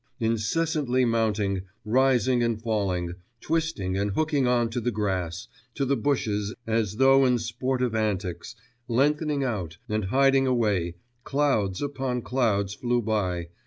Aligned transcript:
Incessantly 0.19 1.05
mounting, 1.05 1.61
rising 1.85 2.41
and 2.41 2.59
falling, 2.59 3.13
twisting 3.39 3.95
and 3.99 4.09
hooking 4.09 4.47
on 4.47 4.67
to 4.71 4.81
the 4.81 4.89
grass, 4.89 5.47
to 5.75 5.85
the 5.85 5.95
bushes 5.95 6.55
as 6.65 6.95
though 6.95 7.23
in 7.23 7.37
sportive 7.37 7.93
antics, 7.93 8.55
lengthening 8.87 9.43
out, 9.43 9.77
and 9.87 10.05
hiding 10.05 10.47
away, 10.47 10.95
clouds 11.23 11.83
upon 11.83 12.23
clouds 12.23 12.73
flew 12.73 12.99
by 13.03 13.49